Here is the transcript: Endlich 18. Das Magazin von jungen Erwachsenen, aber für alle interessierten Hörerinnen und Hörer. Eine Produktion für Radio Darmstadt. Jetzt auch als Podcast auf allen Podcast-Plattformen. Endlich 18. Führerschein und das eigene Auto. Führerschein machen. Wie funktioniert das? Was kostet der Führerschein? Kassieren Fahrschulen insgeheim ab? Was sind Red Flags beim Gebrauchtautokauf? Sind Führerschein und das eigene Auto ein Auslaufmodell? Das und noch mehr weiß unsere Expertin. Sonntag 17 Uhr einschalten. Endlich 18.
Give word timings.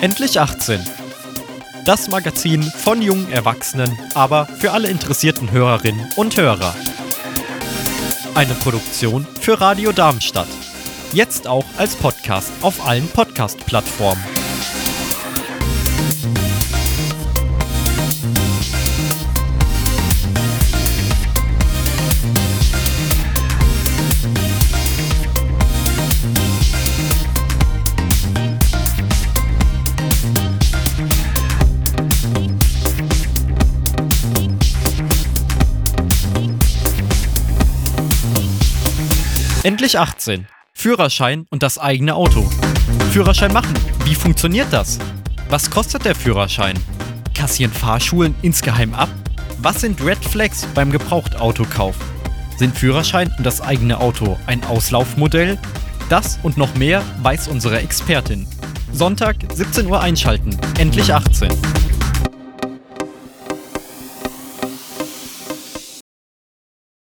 Endlich 0.00 0.40
18. 0.40 0.80
Das 1.84 2.08
Magazin 2.08 2.62
von 2.62 3.02
jungen 3.02 3.30
Erwachsenen, 3.32 3.98
aber 4.14 4.46
für 4.46 4.72
alle 4.72 4.88
interessierten 4.88 5.50
Hörerinnen 5.50 6.12
und 6.16 6.36
Hörer. 6.36 6.74
Eine 8.34 8.54
Produktion 8.54 9.26
für 9.40 9.60
Radio 9.60 9.92
Darmstadt. 9.92 10.48
Jetzt 11.12 11.46
auch 11.46 11.66
als 11.76 11.96
Podcast 11.96 12.52
auf 12.62 12.86
allen 12.86 13.08
Podcast-Plattformen. 13.08 14.41
Endlich 39.64 39.96
18. 39.96 40.48
Führerschein 40.72 41.46
und 41.50 41.62
das 41.62 41.78
eigene 41.78 42.16
Auto. 42.16 42.50
Führerschein 43.12 43.52
machen. 43.52 43.74
Wie 44.04 44.16
funktioniert 44.16 44.66
das? 44.72 44.98
Was 45.50 45.70
kostet 45.70 46.04
der 46.04 46.16
Führerschein? 46.16 46.76
Kassieren 47.32 47.72
Fahrschulen 47.72 48.34
insgeheim 48.42 48.92
ab? 48.92 49.08
Was 49.58 49.82
sind 49.82 50.04
Red 50.04 50.18
Flags 50.18 50.66
beim 50.74 50.90
Gebrauchtautokauf? 50.90 51.94
Sind 52.56 52.76
Führerschein 52.76 53.32
und 53.38 53.46
das 53.46 53.60
eigene 53.60 54.00
Auto 54.00 54.36
ein 54.46 54.64
Auslaufmodell? 54.64 55.56
Das 56.08 56.40
und 56.42 56.56
noch 56.56 56.74
mehr 56.74 57.04
weiß 57.22 57.46
unsere 57.46 57.78
Expertin. 57.78 58.48
Sonntag 58.92 59.36
17 59.52 59.86
Uhr 59.86 60.00
einschalten. 60.00 60.58
Endlich 60.80 61.14
18. 61.14 61.48